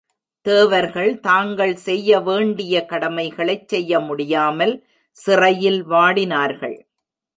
[0.45, 4.73] தேவர்கள் தாங்கள் செய்ய வேண்டிய கடமைகளைச் செய்ய முடியாமல்
[5.17, 6.77] சிறையில் வாடினார்கள்.